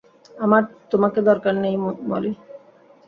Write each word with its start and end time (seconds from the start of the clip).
আমার 0.35 0.61
তোমাকে 0.91 1.19
দরকার 1.29 1.53
নেই, 1.63 1.75
মলি! 2.09 2.31